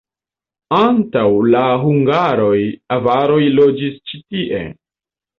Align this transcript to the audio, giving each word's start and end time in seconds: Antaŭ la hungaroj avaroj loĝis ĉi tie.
Antaŭ 0.75 1.25
la 1.55 1.59
hungaroj 1.81 2.55
avaroj 2.95 3.37
loĝis 3.59 3.99
ĉi 4.09 4.23
tie. 4.23 4.63